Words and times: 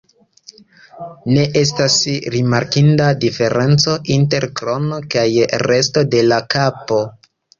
Ne 1.33 1.41
estas 1.59 1.97
rimarkinda 2.35 3.09
diferenco 3.25 3.93
inter 4.17 4.47
krono 4.61 4.99
kaj 5.17 5.27
resto 5.67 6.05
de 6.15 6.23
la 6.33 6.43
kapo. 6.57 6.99